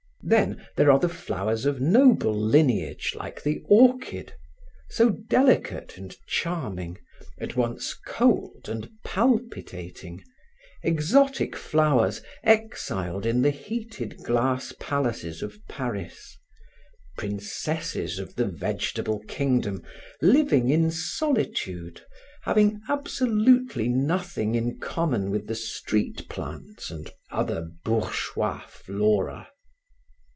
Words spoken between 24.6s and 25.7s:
common with the